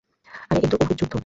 আর 0.49 0.57
এই 0.57 0.67
তো 0.71 0.75
উহুদ 0.81 0.97
যুদ্ধ। 0.99 1.15